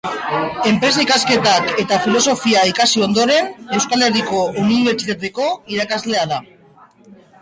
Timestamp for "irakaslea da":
5.77-6.41